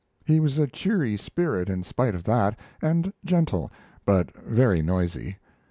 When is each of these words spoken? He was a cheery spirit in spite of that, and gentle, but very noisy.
He 0.25 0.39
was 0.39 0.57
a 0.57 0.65
cheery 0.65 1.15
spirit 1.15 1.69
in 1.69 1.83
spite 1.83 2.15
of 2.15 2.23
that, 2.23 2.57
and 2.81 3.13
gentle, 3.23 3.71
but 4.03 4.33
very 4.43 4.81
noisy. 4.81 5.37